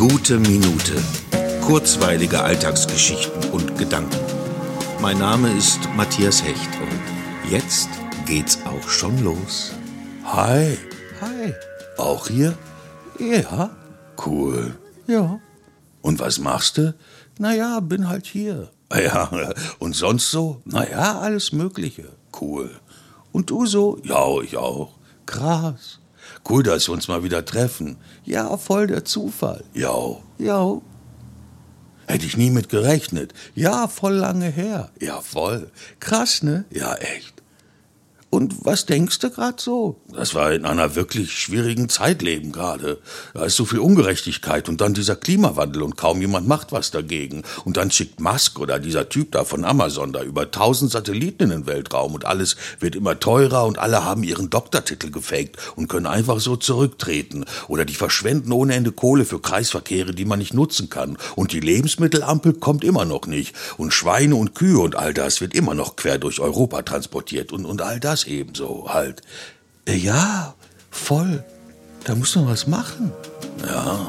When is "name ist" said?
5.18-5.78